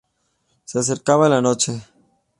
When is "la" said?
1.29-1.43